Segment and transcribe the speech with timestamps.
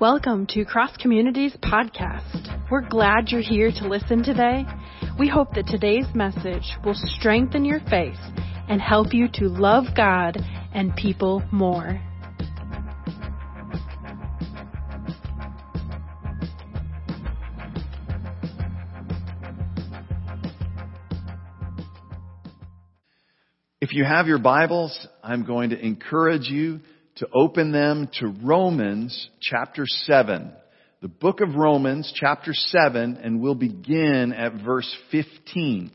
[0.00, 2.68] Welcome to Cross Communities Podcast.
[2.68, 4.64] We're glad you're here to listen today.
[5.20, 8.18] We hope that today's message will strengthen your faith
[8.68, 10.36] and help you to love God
[10.74, 12.00] and people more.
[23.80, 26.80] If you have your Bibles, I'm going to encourage you
[27.16, 30.52] to open them to Romans chapter 7.
[31.00, 35.92] The book of Romans chapter 7 and we'll begin at verse 15.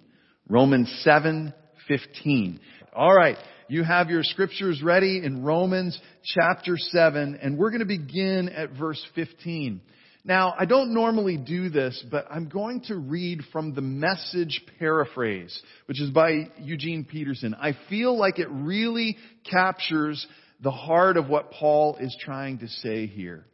[0.47, 1.53] Romans 7,
[1.87, 2.59] 15.
[2.95, 3.37] Alright,
[3.67, 8.71] you have your scriptures ready in Romans chapter 7 and we're going to begin at
[8.71, 9.81] verse 15.
[10.23, 15.59] Now, I don't normally do this, but I'm going to read from the message paraphrase,
[15.85, 17.55] which is by Eugene Peterson.
[17.55, 19.17] I feel like it really
[19.49, 20.25] captures
[20.61, 23.45] the heart of what Paul is trying to say here.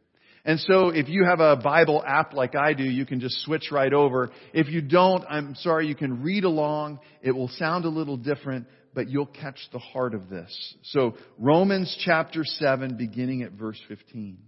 [0.44, 3.70] And so if you have a Bible app like I do, you can just switch
[3.72, 4.30] right over.
[4.52, 7.00] If you don't, I'm sorry, you can read along.
[7.20, 10.74] It will sound a little different, but you'll catch the heart of this.
[10.84, 14.38] So Romans chapter 7 beginning at verse 15.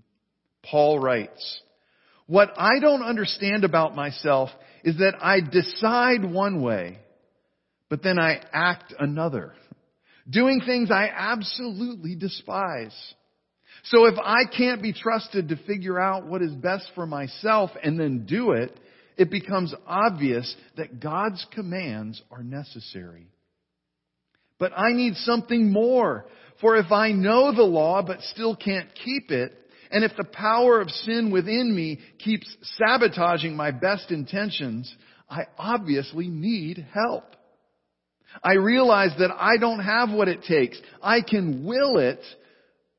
[0.62, 1.62] Paul writes,
[2.26, 4.50] What I don't understand about myself
[4.84, 6.98] is that I decide one way,
[7.88, 9.54] but then I act another
[10.28, 12.94] doing things I absolutely despise.
[13.84, 17.98] So if I can't be trusted to figure out what is best for myself and
[17.98, 18.78] then do it,
[19.16, 23.26] it becomes obvious that God's commands are necessary.
[24.58, 26.26] But I need something more.
[26.60, 29.52] For if I know the law but still can't keep it,
[29.90, 34.92] and if the power of sin within me keeps sabotaging my best intentions,
[35.30, 37.24] I obviously need help.
[38.42, 40.80] I realize that I don't have what it takes.
[41.02, 42.20] I can will it,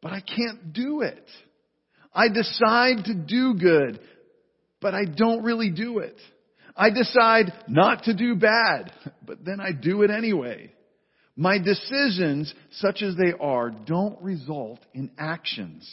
[0.02, 1.26] but I can't do it.
[2.14, 4.00] I decide to do good,
[4.82, 6.16] but I don't really do it.
[6.76, 8.92] I decide not to do bad,
[9.26, 10.72] but then I do it anyway.
[11.36, 15.90] My decisions, such as they are, don't result in actions.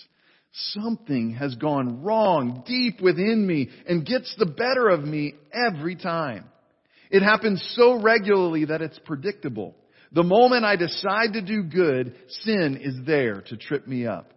[0.52, 6.46] Something has gone wrong deep within me and gets the better of me every time.
[7.10, 9.74] It happens so regularly that it's predictable.
[10.12, 14.32] The moment I decide to do good, sin is there to trip me up.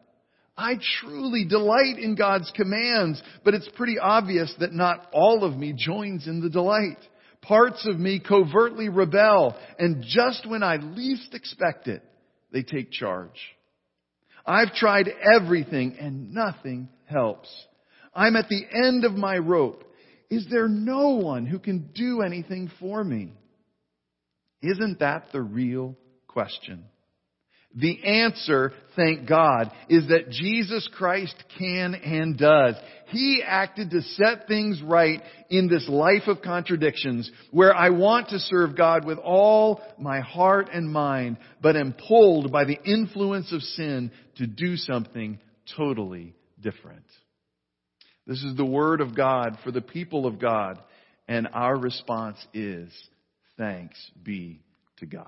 [0.58, 5.74] I truly delight in God's commands, but it's pretty obvious that not all of me
[5.76, 6.98] joins in the delight.
[7.42, 12.04] Parts of me covertly rebel, and just when I least expect it,
[12.52, 13.40] they take charge.
[14.46, 17.50] I've tried everything and nothing helps.
[18.14, 19.86] I'm at the end of my rope.
[20.30, 23.34] Is there no one who can do anything for me?
[24.62, 25.96] Isn't that the real
[26.28, 26.84] question?
[27.76, 32.76] The answer, thank God, is that Jesus Christ can and does.
[33.08, 38.40] He acted to set things right in this life of contradictions where I want to
[38.40, 43.62] serve God with all my heart and mind, but am pulled by the influence of
[43.62, 45.40] sin to do something
[45.78, 47.06] totally different.
[48.30, 50.78] This is the Word of God for the people of God,
[51.28, 52.88] and our response is
[53.58, 54.62] thanks be
[54.98, 55.26] to God.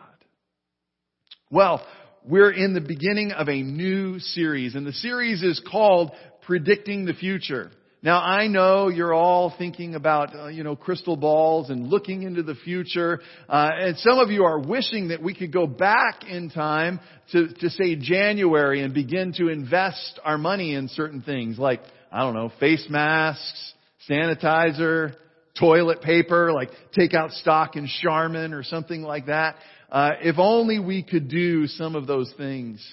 [1.50, 1.84] Well,
[2.24, 6.12] we're in the beginning of a new series, and the series is called
[6.44, 7.72] Predicting the Future.
[8.04, 12.42] Now I know you're all thinking about, uh, you know, crystal balls and looking into
[12.42, 16.50] the future, uh, and some of you are wishing that we could go back in
[16.50, 17.00] time
[17.32, 21.82] to, to say January and begin to invest our money in certain things like
[22.12, 23.74] I don't know, face masks,
[24.10, 25.16] sanitizer,
[25.58, 29.56] toilet paper, like take out stock in Charmin or something like that.
[29.90, 32.86] Uh, if only we could do some of those things.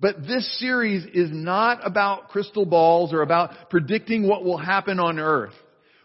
[0.00, 5.18] But this series is not about crystal balls or about predicting what will happen on
[5.18, 5.52] earth.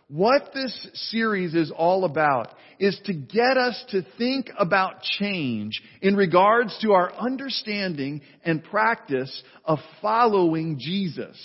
[0.07, 6.15] What this series is all about is to get us to think about change in
[6.15, 11.37] regards to our understanding and practice of following Jesus.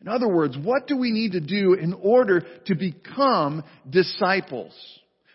[0.00, 4.72] In other words, what do we need to do in order to become disciples?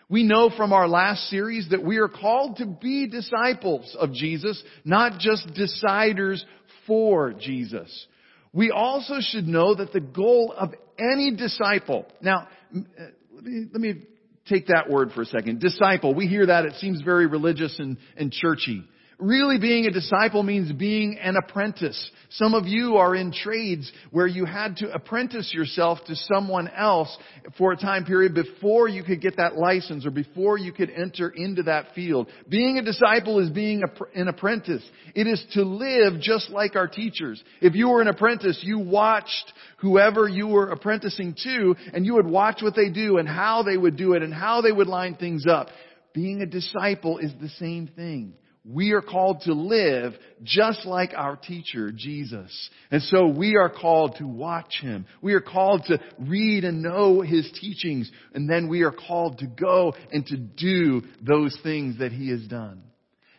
[0.10, 4.62] We know from our last series that we are called to be disciples of Jesus,
[4.84, 6.44] not just deciders
[6.86, 8.08] for Jesus.
[8.54, 12.80] We also should know that the goal of any disciple, now, uh,
[13.34, 13.94] let me, let me
[14.48, 15.60] take that word for a second.
[15.60, 18.84] Disciple, we hear that, it seems very religious and, and churchy.
[19.18, 22.12] Really being a disciple means being an apprentice.
[22.32, 27.16] Some of you are in trades where you had to apprentice yourself to someone else
[27.58, 31.30] for a time period before you could get that license or before you could enter
[31.30, 32.28] into that field.
[32.50, 33.84] Being a disciple is being
[34.16, 34.84] an apprentice.
[35.16, 37.42] It is to live just like our teachers.
[37.62, 42.28] If you were an apprentice, you watched whoever you were apprenticing to and you would
[42.28, 45.16] watch what they do and how they would do it and how they would line
[45.16, 45.70] things up.
[46.14, 48.34] Being a disciple is the same thing.
[48.68, 50.14] We are called to live
[50.44, 52.70] just like our teacher, Jesus.
[52.90, 55.06] And so we are called to watch Him.
[55.22, 58.12] We are called to read and know His teachings.
[58.34, 62.42] And then we are called to go and to do those things that He has
[62.48, 62.82] done.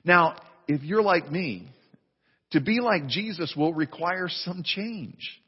[0.05, 0.37] Now,
[0.69, 1.69] if you're like me,
[2.53, 5.41] to be like Jesus will require some change.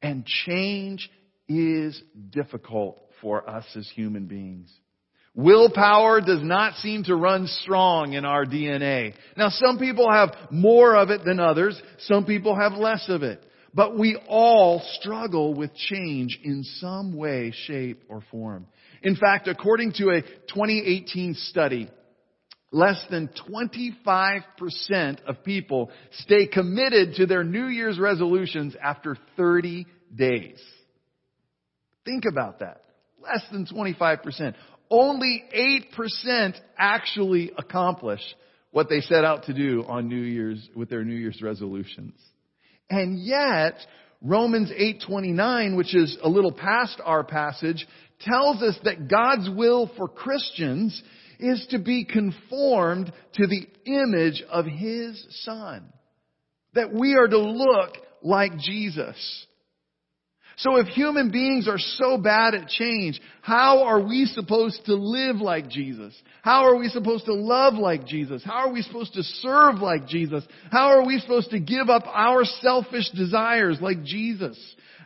[0.00, 1.10] And change
[1.48, 2.00] is
[2.30, 4.72] difficult for us as human beings.
[5.36, 9.12] Willpower does not seem to run strong in our DNA.
[9.36, 11.80] Now some people have more of it than others.
[11.98, 13.44] Some people have less of it.
[13.74, 18.66] But we all struggle with change in some way, shape, or form.
[19.02, 21.90] In fact, according to a 2018 study,
[22.72, 30.62] less than 25% of people stay committed to their New Year's resolutions after 30 days.
[32.06, 32.80] Think about that.
[33.20, 34.54] Less than 25%
[34.90, 38.20] only 8% actually accomplish
[38.70, 42.14] what they set out to do on New Year's with their New Year's resolutions.
[42.90, 43.78] And yet,
[44.22, 47.86] Romans 8:29, which is a little past our passage,
[48.20, 51.02] tells us that God's will for Christians
[51.38, 55.92] is to be conformed to the image of his son.
[56.74, 59.46] That we are to look like Jesus.
[60.58, 65.36] So if human beings are so bad at change, how are we supposed to live
[65.36, 66.14] like Jesus?
[66.40, 68.42] How are we supposed to love like Jesus?
[68.42, 70.46] How are we supposed to serve like Jesus?
[70.70, 74.58] How are we supposed to give up our selfish desires like Jesus?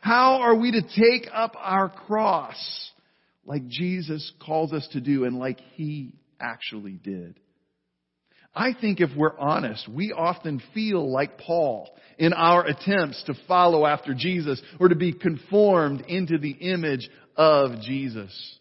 [0.02, 2.90] How are we to take up our cross
[3.44, 7.40] like Jesus calls us to do and like He actually did?
[8.54, 11.88] I think if we're honest, we often feel like Paul
[12.18, 17.80] in our attempts to follow after Jesus or to be conformed into the image of
[17.80, 18.58] Jesus.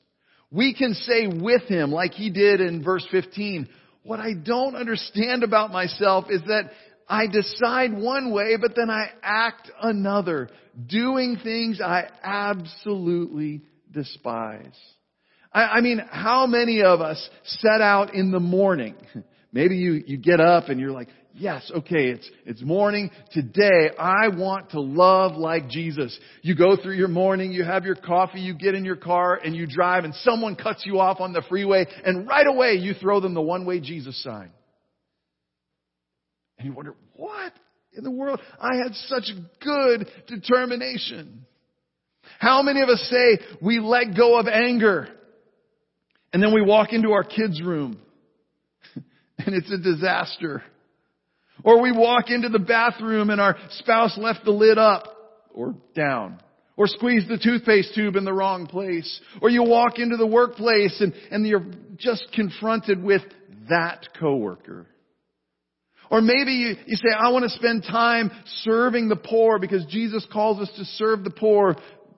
[0.51, 3.67] We can say with him, like he did in verse 15,
[4.03, 6.71] what I don't understand about myself is that
[7.07, 10.49] I decide one way, but then I act another,
[10.87, 14.77] doing things I absolutely despise.
[15.51, 18.95] I, I mean, how many of us set out in the morning
[19.51, 23.09] Maybe you, you get up and you're like, yes, okay, it's, it's morning.
[23.31, 26.17] Today, I want to love like Jesus.
[26.43, 29.55] You go through your morning, you have your coffee, you get in your car and
[29.55, 33.19] you drive and someone cuts you off on the freeway and right away you throw
[33.19, 34.51] them the one-way Jesus sign.
[36.59, 37.53] And you wonder, what
[37.93, 38.39] in the world?
[38.59, 39.31] I had such
[39.61, 41.45] good determination.
[42.37, 45.07] How many of us say we let go of anger
[46.31, 47.99] and then we walk into our kids' room
[49.45, 50.63] and it's a disaster.
[51.63, 55.03] Or we walk into the bathroom and our spouse left the lid up
[55.53, 56.39] or down.
[56.77, 59.19] Or squeeze the toothpaste tube in the wrong place.
[59.41, 61.65] Or you walk into the workplace and, and you're
[61.97, 63.21] just confronted with
[63.67, 64.87] that coworker.
[66.09, 68.31] Or maybe you, you say, I want to spend time
[68.63, 71.75] serving the poor because Jesus calls us to serve the poor,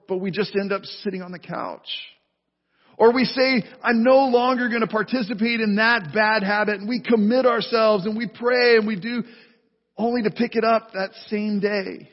[0.08, 1.88] but we just end up sitting on the couch.
[3.02, 7.02] Or we say, I'm no longer going to participate in that bad habit and we
[7.02, 9.24] commit ourselves and we pray and we do
[9.96, 12.08] only to pick it up that same day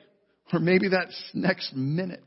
[0.52, 2.24] or maybe that next minute.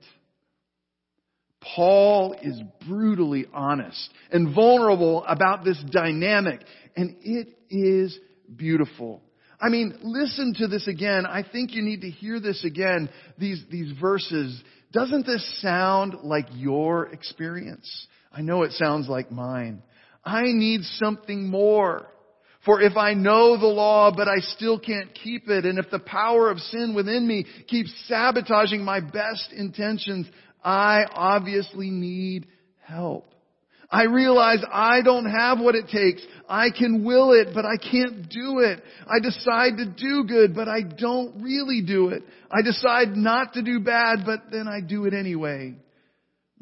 [1.75, 6.61] Paul is brutally honest and vulnerable about this dynamic
[6.95, 8.17] and it is
[8.55, 9.23] beautiful.
[9.61, 11.27] I mean, listen to this again.
[11.27, 14.63] I think you need to hear this again, these, these verses.
[14.93, 18.07] Doesn't this sound like your experience?
[18.35, 19.83] I know it sounds like mine.
[20.25, 22.09] I need something more.
[22.65, 25.99] For if I know the law, but I still can't keep it, and if the
[25.99, 30.29] power of sin within me keeps sabotaging my best intentions,
[30.65, 32.47] I obviously need
[32.81, 33.27] help.
[33.91, 36.23] I realize I don't have what it takes.
[36.49, 38.81] I can will it, but I can't do it.
[39.07, 42.23] I decide to do good, but I don't really do it.
[42.51, 45.75] I decide not to do bad, but then I do it anyway.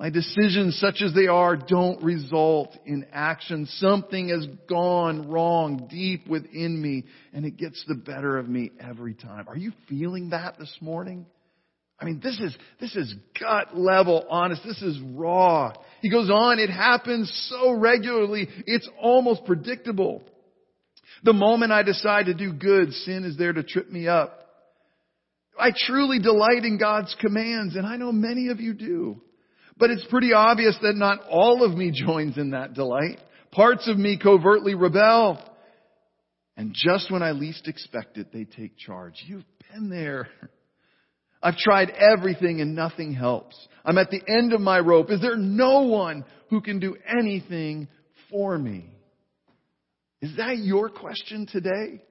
[0.01, 3.67] My decisions, such as they are, don't result in action.
[3.67, 7.05] Something has gone wrong deep within me,
[7.35, 9.47] and it gets the better of me every time.
[9.47, 11.27] Are you feeling that this morning?
[12.01, 14.63] I mean, this is, this is gut level honest.
[14.65, 15.75] This is raw.
[16.01, 20.23] He goes on, it happens so regularly, it's almost predictable.
[21.25, 24.35] The moment I decide to do good, sin is there to trip me up.
[25.59, 29.21] I truly delight in God's commands, and I know many of you do.
[29.81, 33.19] But it's pretty obvious that not all of me joins in that delight.
[33.51, 35.43] Parts of me covertly rebel.
[36.57, 39.15] And just when I least expect it, they take charge.
[39.27, 40.29] You've been there.
[41.43, 43.57] I've tried everything and nothing helps.
[43.83, 45.11] I'm at the end of my rope.
[45.11, 47.89] Is there no one who can do anything
[48.31, 48.85] for me?
[50.21, 52.03] Is that your question today?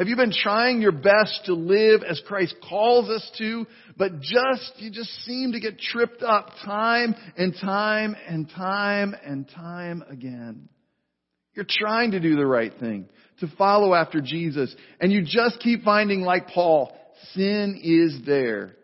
[0.00, 3.66] Have you been trying your best to live as Christ calls us to,
[3.98, 9.46] but just, you just seem to get tripped up time and time and time and
[9.46, 10.70] time again?
[11.52, 15.82] You're trying to do the right thing, to follow after Jesus, and you just keep
[15.82, 16.96] finding, like Paul,
[17.34, 18.76] sin is there,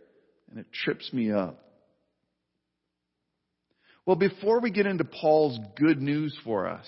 [0.51, 1.65] and it trips me up.
[4.05, 6.87] Well, before we get into Paul's good news for us,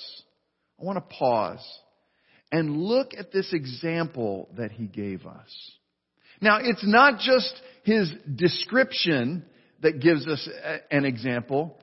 [0.79, 1.67] I want to pause
[2.51, 5.73] and look at this example that he gave us.
[6.41, 7.53] Now, it's not just
[7.85, 9.45] his description
[9.81, 10.49] that gives us
[10.91, 11.77] an example.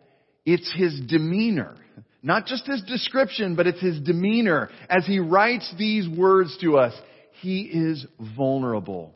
[0.45, 1.75] It's his demeanor.
[2.23, 6.93] Not just his description, but it's his demeanor as he writes these words to us.
[7.41, 8.05] He is
[8.35, 9.13] vulnerable.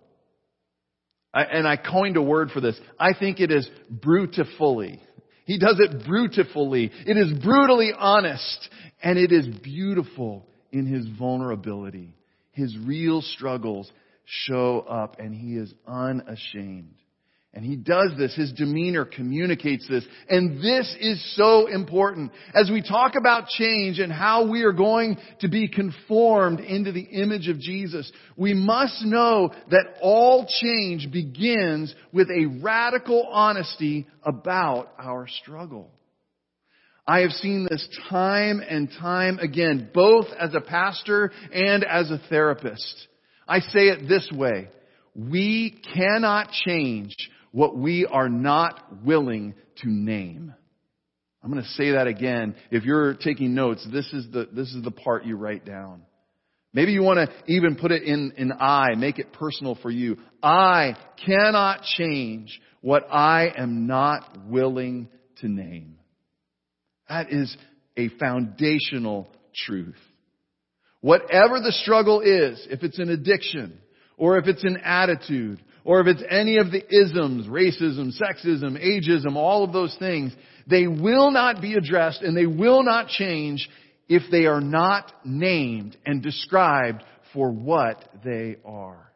[1.34, 2.80] I, and I coined a word for this.
[3.00, 5.00] I think it is brutifully.
[5.46, 6.92] He does it brutifully.
[7.08, 8.70] It is brutally honest
[9.02, 12.16] and it is beautiful in his vulnerability.
[12.52, 13.92] His real struggles
[14.26, 16.96] show up and he is unashamed.
[17.52, 18.36] And he does this.
[18.36, 20.06] His demeanor communicates this.
[20.30, 22.32] And this is so important.
[22.54, 27.02] As we talk about change and how we are going to be conformed into the
[27.02, 34.94] image of Jesus, we must know that all change begins with a radical honesty about
[35.00, 35.90] our struggle.
[37.10, 42.22] I have seen this time and time again, both as a pastor and as a
[42.30, 43.08] therapist.
[43.48, 44.70] I say it this way.
[45.16, 47.16] We cannot change
[47.52, 50.54] what we are not willing to name.
[51.44, 52.54] I'm going to say that again.
[52.70, 56.04] If you're taking notes, this is the, this is the part you write down.
[56.74, 60.18] Maybe you want to even put it in, in I, make it personal for you.
[60.44, 65.99] I cannot change what I am not willing to name.
[67.10, 67.56] That is
[67.98, 69.98] a foundational truth.
[71.02, 73.80] Whatever the struggle is, if it's an addiction,
[74.18, 79.36] or if it's an attitude, or if it's any of the isms, racism, sexism, ageism,
[79.36, 80.34] all of those things,
[80.68, 83.68] they will not be addressed and they will not change
[84.08, 89.12] if they are not named and described for what they are.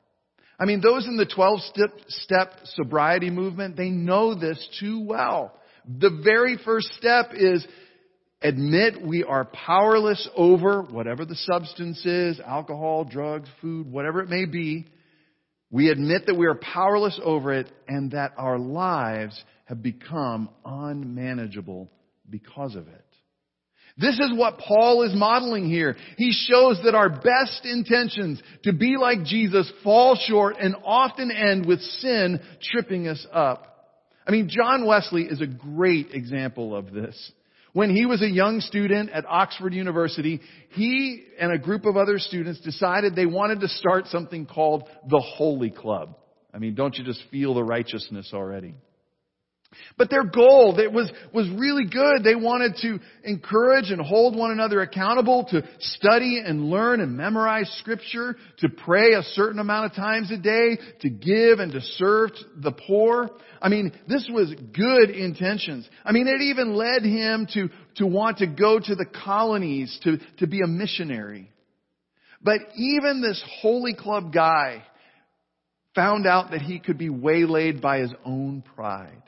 [0.60, 1.60] I mean, those in the 12
[2.08, 5.54] step, sobriety movement, they know this too well.
[5.88, 7.66] The very first step is
[8.42, 14.46] admit we are powerless over whatever the substance is, alcohol, drugs, food, whatever it may
[14.46, 14.86] be.
[15.72, 21.90] We admit that we are powerless over it and that our lives have become unmanageable
[22.30, 23.06] because of it.
[23.98, 25.96] This is what Paul is modeling here.
[26.18, 31.66] He shows that our best intentions to be like Jesus fall short and often end
[31.66, 33.73] with sin tripping us up.
[34.26, 37.32] I mean, John Wesley is a great example of this.
[37.74, 42.20] When he was a young student at Oxford University, he and a group of other
[42.20, 46.16] students decided they wanted to start something called the Holy Club.
[46.54, 48.76] I mean, don't you just feel the righteousness already?
[49.98, 52.24] But their goal that was, was really good.
[52.24, 57.70] They wanted to encourage and hold one another accountable to study and learn and memorize
[57.80, 62.32] scripture, to pray a certain amount of times a day, to give and to serve
[62.58, 63.30] the poor.
[63.62, 65.88] I mean, this was good intentions.
[66.04, 70.18] I mean, it even led him to, to want to go to the colonies to,
[70.40, 71.50] to be a missionary.
[72.42, 74.84] But even this holy club guy
[75.96, 79.23] found out that he could be waylaid by his own pride.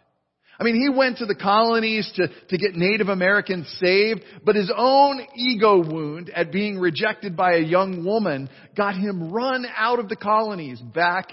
[0.60, 4.72] I mean, he went to the colonies to, to get Native Americans saved, but his
[4.76, 10.08] own ego wound at being rejected by a young woman got him run out of
[10.08, 11.32] the colonies back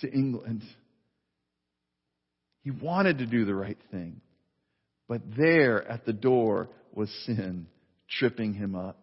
[0.00, 0.62] to England.
[2.62, 4.20] He wanted to do the right thing,
[5.08, 7.66] but there at the door was sin
[8.08, 8.98] tripping him up.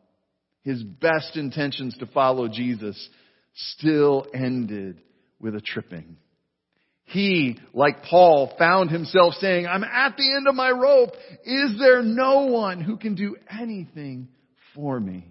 [0.63, 3.09] His best intentions to follow Jesus
[3.53, 5.01] still ended
[5.39, 6.17] with a tripping.
[7.05, 11.11] He, like Paul, found himself saying, I'm at the end of my rope.
[11.43, 14.29] Is there no one who can do anything
[14.73, 15.25] for me?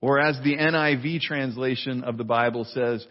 [0.00, 3.06] Or as the NIV translation of the Bible says,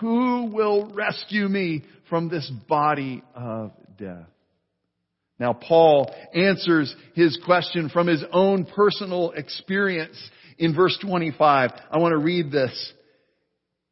[0.00, 4.26] who will rescue me from this body of death?
[5.38, 10.16] Now Paul answers his question from his own personal experience
[10.58, 11.70] in verse 25.
[11.90, 12.92] I want to read this.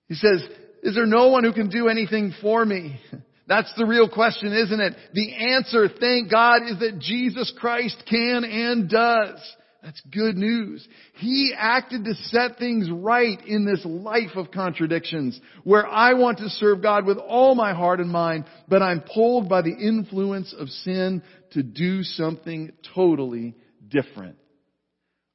[0.09, 0.43] He says,
[0.83, 3.01] is there no one who can do anything for me?
[3.47, 4.95] That's the real question, isn't it?
[5.15, 9.39] The answer, thank God, is that Jesus Christ can and does.
[9.83, 10.87] That's good news.
[11.15, 16.49] He acted to set things right in this life of contradictions where I want to
[16.51, 20.69] serve God with all my heart and mind, but I'm pulled by the influence of
[20.69, 23.57] sin to do something totally
[23.89, 24.37] different.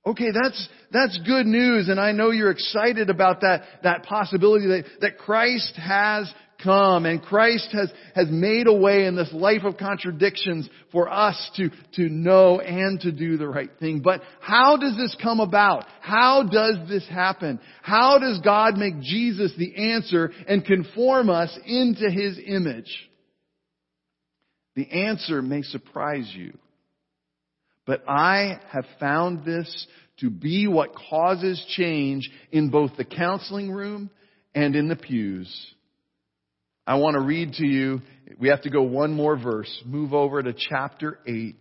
[0.07, 4.85] Okay, that's, that's good news and I know you're excited about that, that possibility that,
[5.01, 6.33] that Christ has
[6.63, 11.51] come and Christ has, has made a way in this life of contradictions for us
[11.57, 13.99] to, to know and to do the right thing.
[13.99, 15.83] But how does this come about?
[15.99, 17.59] How does this happen?
[17.81, 23.09] How does God make Jesus the answer and conform us into His image?
[24.77, 26.57] The answer may surprise you.
[27.87, 29.87] But I have found this
[30.19, 34.11] to be what causes change in both the counseling room
[34.53, 35.49] and in the pews.
[36.85, 38.01] I want to read to you,
[38.39, 39.71] we have to go one more verse.
[39.85, 41.55] Move over to chapter 8,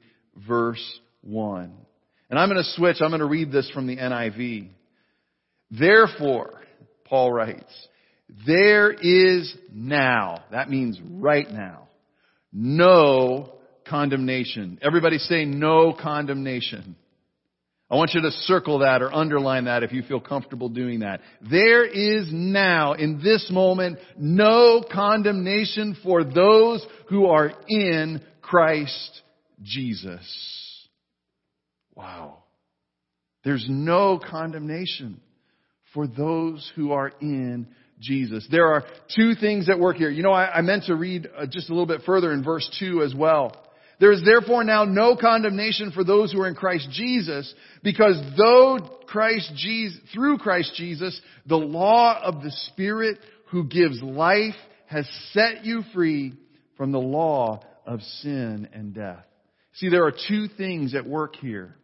[0.47, 1.73] verse 1.
[2.29, 4.71] And I'm going to switch, I'm going to read this from the NIV.
[5.71, 6.61] Therefore,
[7.05, 7.73] Paul writes,
[8.47, 11.89] there is now, that means right now,
[12.53, 13.56] no
[13.89, 14.79] condemnation.
[14.83, 16.97] Everybody say no condemnation.
[17.89, 21.21] I want you to circle that or underline that if you feel comfortable doing that.
[21.49, 29.23] There is now, in this moment, no condemnation for those who are in Christ
[29.63, 30.21] Jesus.
[31.95, 32.39] Wow.
[33.45, 35.21] There's no condemnation
[35.95, 37.69] for those who are in
[38.01, 38.47] Jesus.
[38.51, 40.11] There are two things at work here.
[40.11, 42.69] You know, I, I meant to read uh, just a little bit further in verse
[42.81, 43.53] 2 as well.
[43.99, 48.79] There is therefore now no condemnation for those who are in Christ Jesus, because though
[49.07, 53.19] Christ Jesus, through Christ Jesus, the law of the Spirit
[53.51, 54.55] who gives life
[54.87, 56.35] has set you free
[56.77, 59.25] from the law of sin and death.
[59.75, 61.77] See, there are two things at work here.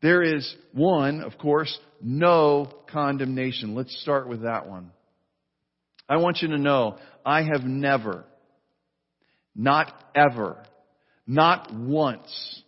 [0.00, 3.74] There is one, of course, no condemnation.
[3.74, 4.92] Let's start with that one.
[6.08, 6.96] I want you to know,
[7.26, 8.24] I have never,
[9.54, 10.62] not ever,
[11.28, 12.62] not once,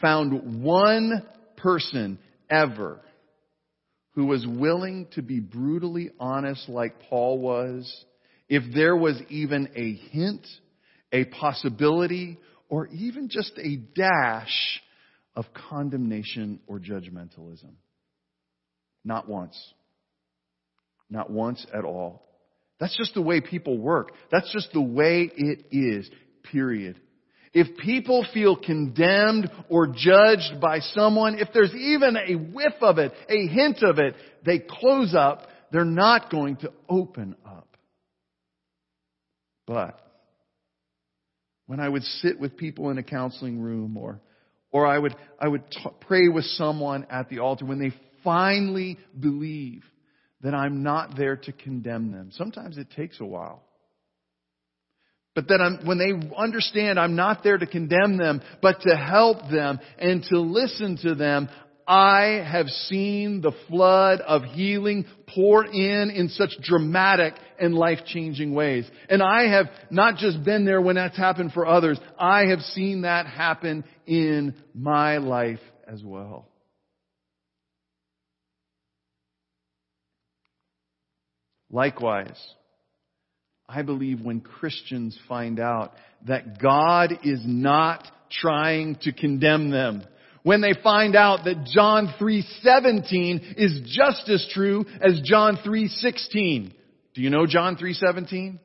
[0.00, 1.22] found one
[1.56, 2.18] person
[2.50, 3.00] ever
[4.14, 8.04] who was willing to be brutally honest like Paul was,
[8.48, 10.44] if there was even a hint,
[11.12, 12.36] a possibility,
[12.68, 14.82] or even just a dash
[15.36, 17.74] of condemnation or judgmentalism.
[19.04, 19.56] Not once.
[21.08, 22.26] Not once at all.
[22.80, 24.10] That's just the way people work.
[24.32, 26.10] That's just the way it is.
[26.50, 27.00] Period.
[27.52, 33.12] If people feel condemned or judged by someone, if there's even a whiff of it,
[33.28, 34.14] a hint of it,
[34.46, 35.48] they close up.
[35.72, 37.76] They're not going to open up.
[39.66, 40.00] But
[41.66, 44.20] when I would sit with people in a counseling room or
[44.72, 48.98] or I would I would t- pray with someone at the altar when they finally
[49.18, 49.84] believe
[50.42, 52.30] that I'm not there to condemn them.
[52.32, 53.62] Sometimes it takes a while.
[55.34, 59.48] But that I'm, when they understand I'm not there to condemn them, but to help
[59.50, 61.48] them and to listen to them,
[61.86, 68.88] I have seen the flood of healing pour in in such dramatic and life-changing ways.
[69.08, 73.02] And I have not just been there when that's happened for others, I have seen
[73.02, 76.48] that happen in my life as well.
[81.72, 82.40] Likewise,
[83.72, 85.92] I believe when Christians find out
[86.26, 90.02] that God is not trying to condemn them,
[90.42, 96.72] when they find out that John 3:17 is just as true as John 3:16.
[97.14, 98.58] Do you know John 3:17?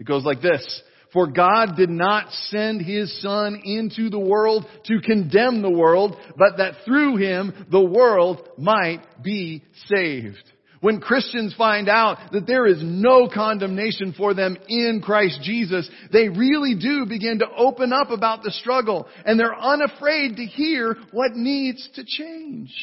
[0.00, 5.00] It goes like this: For God did not send his son into the world to
[5.00, 10.50] condemn the world, but that through him the world might be saved.
[10.82, 16.28] When Christians find out that there is no condemnation for them in Christ Jesus, they
[16.28, 21.36] really do begin to open up about the struggle and they're unafraid to hear what
[21.36, 22.74] needs to change.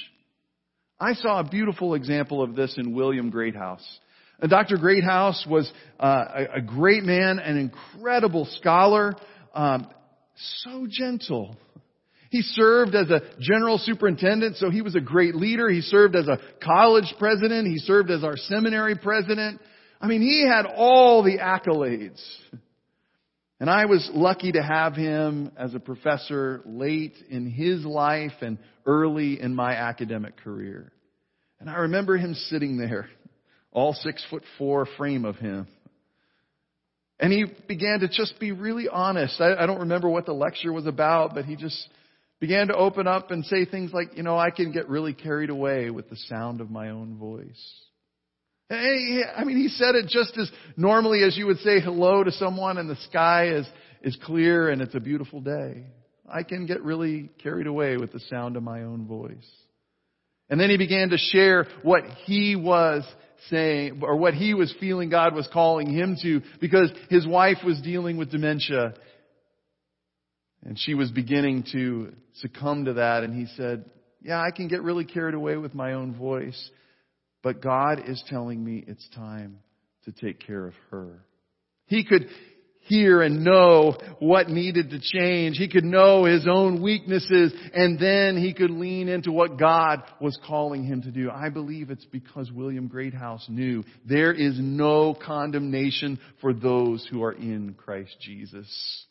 [0.98, 3.86] I saw a beautiful example of this in William Greathouse.
[4.42, 4.78] Uh, Dr.
[4.78, 9.14] Greathouse was uh, a, a, great man, an incredible scholar,
[9.54, 9.86] um,
[10.36, 11.58] so gentle
[12.30, 15.70] he served as a general superintendent, so he was a great leader.
[15.70, 17.68] He served as a college president.
[17.68, 19.60] He served as our seminary president.
[20.00, 22.24] I mean, he had all the accolades.
[23.60, 28.58] And I was lucky to have him as a professor late in his life and
[28.86, 30.92] early in my academic career.
[31.60, 33.10] And I remember him sitting there,
[33.72, 35.68] all six foot four frame of him.
[37.20, 39.42] And he began to just be really honest.
[39.42, 41.90] I, I don't remember what the lecture was about, but he just
[42.40, 45.50] began to open up and say things like, you know, I can get really carried
[45.50, 47.84] away with the sound of my own voice.
[48.70, 52.32] Hey, I mean, he said it just as normally as you would say hello to
[52.32, 53.68] someone and the sky is,
[54.04, 55.86] is clear and it's a beautiful day.
[56.32, 59.50] I can get really carried away with the sound of my own voice.
[60.50, 63.04] And then he began to share what he was
[63.50, 67.82] saying, or what he was feeling God was calling him to, because his wife was
[67.82, 68.94] dealing with dementia.
[70.64, 73.86] And she was beginning to succumb to that, and he said,
[74.22, 76.70] yeah, I can get really carried away with my own voice,
[77.42, 79.60] but God is telling me it's time
[80.04, 81.24] to take care of her.
[81.86, 82.28] He could,
[82.90, 85.58] hear and know what needed to change.
[85.58, 90.38] He could know his own weaknesses and then he could lean into what God was
[90.46, 91.30] calling him to do.
[91.30, 97.34] I believe it's because William Greathouse knew there is no condemnation for those who are
[97.34, 99.06] in Christ Jesus.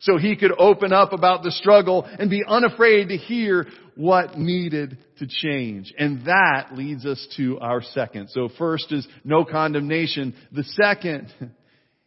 [0.00, 4.96] So he could open up about the struggle and be unafraid to hear what needed
[5.18, 5.92] to change.
[5.98, 8.30] And that leads us to our second.
[8.30, 10.34] So first is no condemnation.
[10.52, 11.34] The second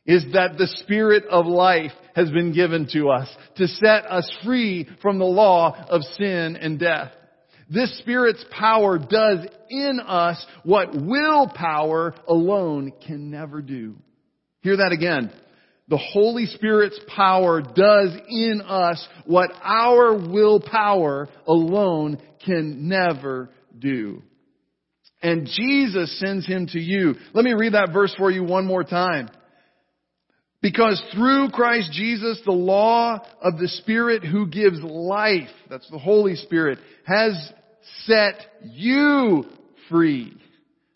[0.06, 3.28] is that the Spirit of life has been given to us
[3.58, 7.12] to set us free from the law of sin and death.
[7.70, 13.96] This Spirit's power does in us what willpower alone can never do.
[14.62, 15.32] Hear that again.
[15.92, 24.24] The Holy Spirit's power does in us what our willpower alone can never do.
[25.22, 27.16] And Jesus sends him to you.
[27.34, 29.30] Let me read that verse for you one more time.
[30.62, 36.36] Because through Christ Jesus, the law of the Spirit who gives life, that's the Holy
[36.36, 37.52] Spirit, has
[38.06, 39.44] set you
[39.90, 40.38] free.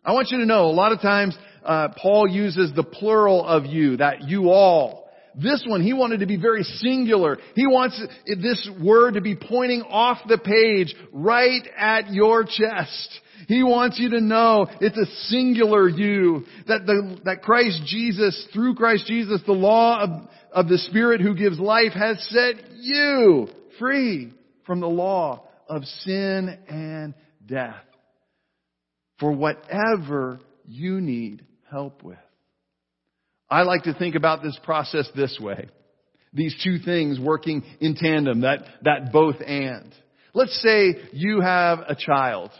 [0.05, 3.65] I want you to know, a lot of times, uh, Paul uses the plural of
[3.65, 5.05] you, that you all.
[5.37, 7.37] This one, he wanted to be very singular.
[7.55, 13.19] He wants this word to be pointing off the page, right at your chest.
[13.47, 16.45] He wants you to know it's a singular you.
[16.67, 20.09] That the, that Christ Jesus, through Christ Jesus, the law of,
[20.51, 24.31] of the Spirit who gives life has set you free
[24.65, 27.13] from the law of sin and
[27.45, 27.75] death.
[29.19, 32.17] For whatever you need help with.
[33.49, 35.67] I like to think about this process this way.
[36.33, 39.93] These two things working in tandem, that, that both and.
[40.33, 42.51] Let's say you have a child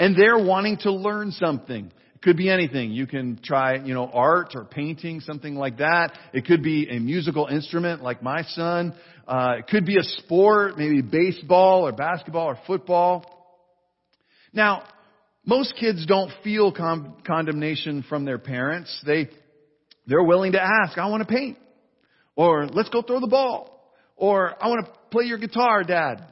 [0.00, 1.92] and they're wanting to learn something.
[2.14, 2.90] It could be anything.
[2.90, 6.12] You can try, you know, art or painting, something like that.
[6.32, 8.94] It could be a musical instrument like my son.
[9.28, 13.24] Uh, it could be a sport, maybe baseball or basketball or football.
[14.52, 14.82] Now,
[15.46, 19.00] most kids don't feel con- condemnation from their parents.
[19.06, 19.28] They,
[20.06, 21.56] they're willing to ask, I want to paint.
[22.34, 23.94] Or let's go throw the ball.
[24.16, 26.24] Or I want to play your guitar, dad.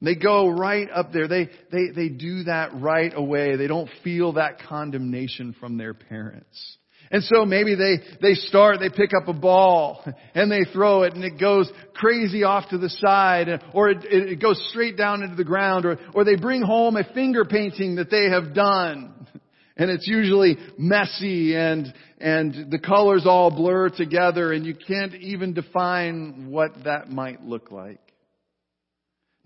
[0.00, 1.28] They go right up there.
[1.28, 3.56] They, they, they do that right away.
[3.56, 6.78] They don't feel that condemnation from their parents.
[7.10, 11.14] And so maybe they, they start, they pick up a ball and they throw it
[11.14, 15.36] and it goes crazy off to the side or it, it goes straight down into
[15.36, 19.12] the ground or, or they bring home a finger painting that they have done.
[19.76, 25.52] And it's usually messy and, and the colors all blur together and you can't even
[25.52, 27.98] define what that might look like.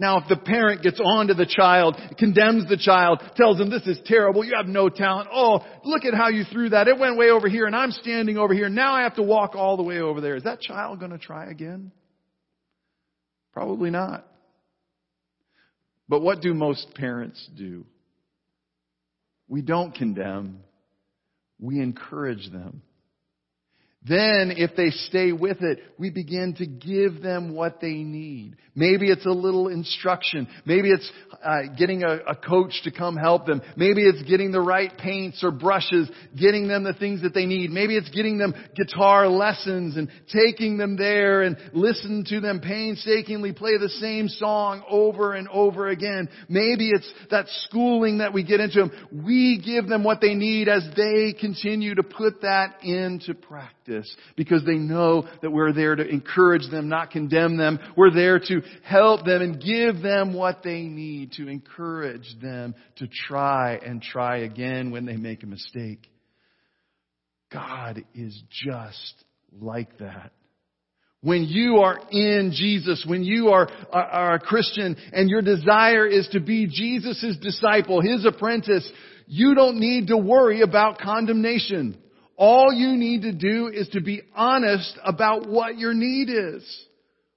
[0.00, 3.86] Now, if the parent gets on to the child, condemns the child, tells him this
[3.86, 7.18] is terrible, you have no talent, oh, look at how you threw that, it went
[7.18, 9.82] way over here and I'm standing over here, now I have to walk all the
[9.82, 10.36] way over there.
[10.36, 11.90] Is that child going to try again?
[13.52, 14.24] Probably not.
[16.08, 17.84] But what do most parents do?
[19.48, 20.60] We don't condemn,
[21.58, 22.82] we encourage them.
[24.06, 28.54] Then, if they stay with it, we begin to give them what they need.
[28.76, 30.46] Maybe it's a little instruction.
[30.64, 31.10] Maybe it's
[31.42, 33.60] uh, getting a, a coach to come help them.
[33.76, 36.08] Maybe it's getting the right paints or brushes,
[36.38, 37.70] getting them the things that they need.
[37.70, 43.52] Maybe it's getting them guitar lessons and taking them there and listen to them painstakingly
[43.52, 46.28] play the same song over and over again.
[46.48, 48.92] Maybe it's that schooling that we get into them.
[49.26, 53.87] We give them what they need as they continue to put that into practice
[54.36, 57.78] because they know that we're there to encourage them, not condemn them.
[57.96, 63.08] We're there to help them and give them what they need to encourage them to
[63.08, 66.08] try and try again when they make a mistake.
[67.50, 69.24] God is just
[69.60, 70.32] like that.
[71.20, 76.06] When you are in Jesus, when you are, are, are a Christian and your desire
[76.06, 78.88] is to be Jesus' disciple, His apprentice,
[79.26, 81.98] you don't need to worry about condemnation.
[82.38, 86.86] All you need to do is to be honest about what your need is.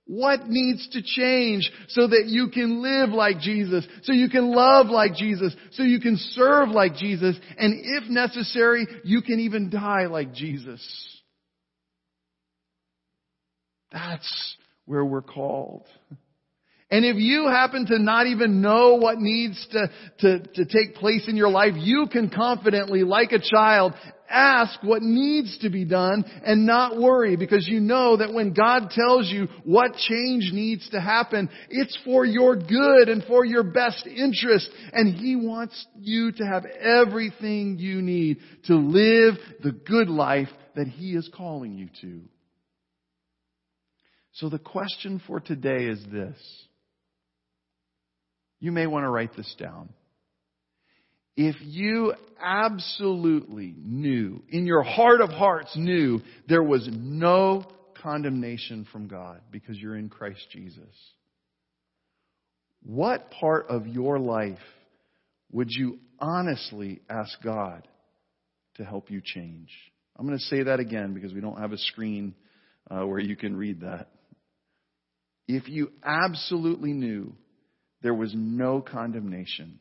[0.05, 4.87] What needs to change so that you can live like Jesus, so you can love
[4.87, 10.07] like Jesus, so you can serve like Jesus, and if necessary, you can even die
[10.07, 10.81] like Jesus.
[13.91, 15.87] That's where we're called.
[16.91, 21.25] And if you happen to not even know what needs to, to, to take place
[21.29, 23.93] in your life, you can confidently, like a child,
[24.29, 28.89] ask what needs to be done and not worry because you know that when God
[28.91, 34.05] tells you what change needs to happen, it's for your good and for your best
[34.05, 34.69] interest.
[34.91, 40.87] And He wants you to have everything you need to live the good life that
[40.87, 42.21] He is calling you to.
[44.33, 46.37] So the question for today is this.
[48.61, 49.89] You may want to write this down.
[51.35, 57.65] If you absolutely knew, in your heart of hearts knew, there was no
[58.01, 60.95] condemnation from God because you're in Christ Jesus,
[62.83, 64.57] what part of your life
[65.51, 67.87] would you honestly ask God
[68.75, 69.69] to help you change?
[70.17, 72.35] I'm going to say that again because we don't have a screen
[72.89, 74.09] uh, where you can read that.
[75.47, 77.35] If you absolutely knew
[78.01, 79.79] there was no condemnation,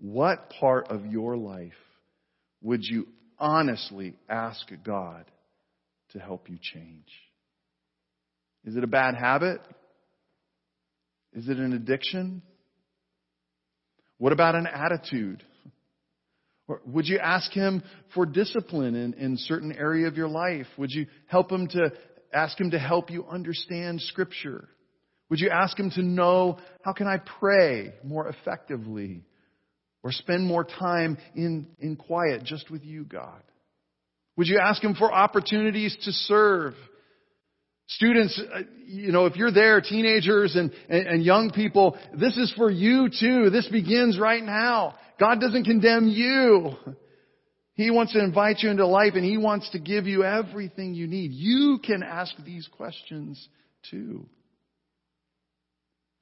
[0.00, 1.72] what part of your life
[2.62, 3.06] would you
[3.38, 5.24] honestly ask God
[6.12, 7.08] to help you change?
[8.64, 9.60] Is it a bad habit?
[11.32, 12.42] Is it an addiction?
[14.18, 15.42] What about an attitude?
[16.68, 17.82] Or would you ask him
[18.14, 20.66] for discipline in, in certain area of your life?
[20.78, 21.92] Would you help him to
[22.32, 24.68] ask him to help you understand scripture?
[25.30, 29.24] Would you ask him to know how can I pray more effectively?
[30.02, 33.42] Or spend more time in, in quiet just with you, God?
[34.36, 36.74] Would you ask Him for opportunities to serve?
[37.88, 42.52] Students, uh, you know, if you're there, teenagers and, and, and young people, this is
[42.56, 43.50] for you too.
[43.50, 44.96] This begins right now.
[45.18, 46.72] God doesn't condemn you.
[47.74, 51.06] He wants to invite you into life and He wants to give you everything you
[51.06, 51.30] need.
[51.32, 53.48] You can ask these questions
[53.90, 54.28] too.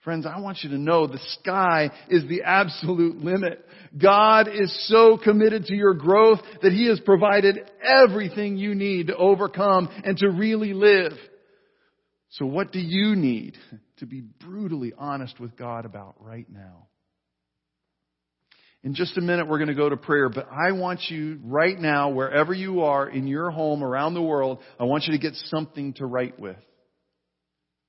[0.04, 3.64] Friends, I want you to know the sky is the absolute limit.
[3.96, 9.16] God is so committed to your growth that He has provided everything you need to
[9.16, 11.12] overcome and to really live.
[12.32, 13.56] So what do you need
[13.98, 16.88] to be brutally honest with God about right now?
[18.82, 21.78] In just a minute, we're going to go to prayer, but I want you right
[21.78, 25.32] now, wherever you are in your home around the world, I want you to get
[25.46, 26.58] something to write with.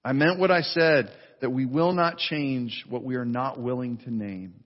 [0.06, 3.98] I meant what I said that we will not change what we are not willing
[4.00, 4.64] to name.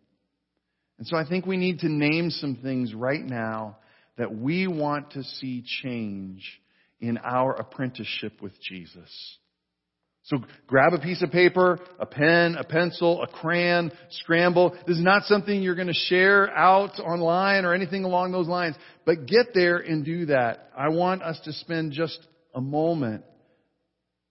[0.97, 3.77] And so I think we need to name some things right now
[4.17, 6.43] that we want to see change
[6.99, 9.09] in our apprenticeship with Jesus.
[10.23, 14.75] So grab a piece of paper, a pen, a pencil, a crayon, scramble.
[14.85, 18.75] This is not something you're going to share out online or anything along those lines,
[19.05, 20.69] but get there and do that.
[20.77, 22.19] I want us to spend just
[22.53, 23.23] a moment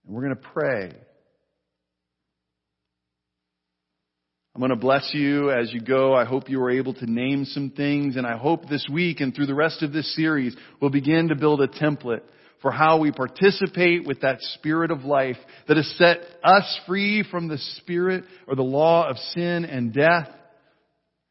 [0.06, 0.92] and we're going to pray.
[4.58, 6.16] I'm going to bless you as you go.
[6.16, 9.32] I hope you were able to name some things, and I hope this week and
[9.32, 12.22] through the rest of this series, we'll begin to build a template
[12.60, 15.36] for how we participate with that spirit of life
[15.68, 20.28] that has set us free from the spirit or the law of sin and death.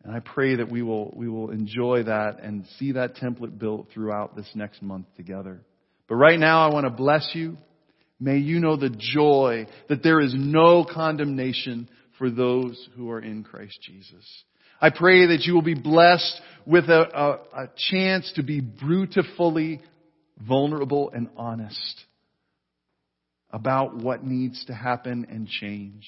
[0.05, 3.89] And I pray that we will, we will enjoy that and see that template built
[3.93, 5.59] throughout this next month together.
[6.07, 7.57] But right now I want to bless you.
[8.21, 13.43] May you know the joy that there is no condemnation for those who are in
[13.43, 14.25] Christ Jesus.
[14.79, 19.81] I pray that you will be blessed with a, a, a chance to be brutifully
[20.39, 22.05] vulnerable and honest
[23.51, 26.05] about what needs to happen and change.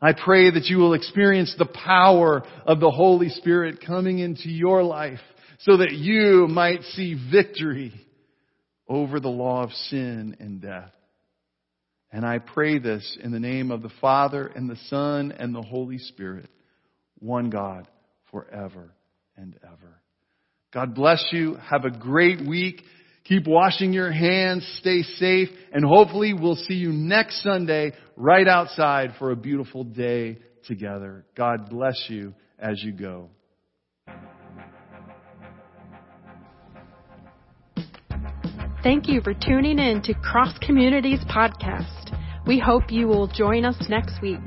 [0.00, 4.82] I pray that you will experience the power of the Holy Spirit coming into your
[4.82, 5.20] life
[5.60, 7.92] so that you might see victory
[8.88, 10.90] over the law of sin and death.
[12.12, 15.62] And I pray this in the name of the Father and the Son and the
[15.62, 16.50] Holy Spirit,
[17.18, 17.88] one God
[18.30, 18.94] forever
[19.36, 20.00] and ever.
[20.72, 21.56] God bless you.
[21.70, 22.82] Have a great week.
[23.24, 24.66] Keep washing your hands.
[24.80, 25.48] Stay safe.
[25.72, 31.24] And hopefully we'll see you next Sunday right outside for a beautiful day together.
[31.34, 33.30] God bless you as you go.
[38.82, 42.18] Thank you for tuning in to Cross Communities Podcast.
[42.48, 44.40] We hope you will join us next week.